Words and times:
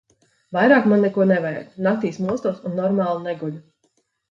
Vairāk 0.55 0.87
man 0.93 1.03
neko 1.07 1.27
nevajag. 1.33 1.67
Naktīs 1.89 2.19
mostos 2.25 2.65
un 2.71 2.77
normāli 2.83 3.25
neguļu. 3.31 3.57